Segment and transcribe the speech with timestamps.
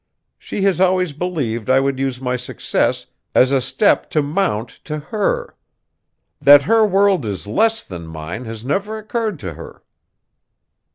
[0.39, 3.05] She has always believed I would use my success
[3.35, 5.55] as a step to mount to her.
[6.41, 9.83] That her world is less than mine has never occurred to her."